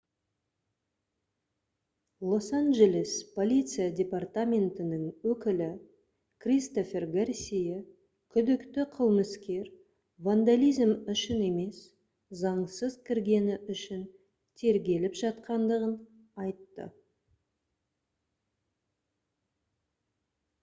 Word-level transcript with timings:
лос-анджелес 2.29 3.11
полиция 3.35 3.85
департаментінің 3.99 5.03
өкілі 5.33 5.67
кристофер 6.45 7.05
гарсия 7.17 7.77
күдікті 8.37 8.87
қылмыскер 8.97 9.69
вандализм 10.29 10.95
үшін 11.15 11.45
емес 11.51 11.83
заңсыз 12.41 12.97
кіргені 13.11 13.61
үшін 13.77 14.03
тергеліп 14.63 15.23
жатқандығын 15.23 15.97
айтты 16.47 16.91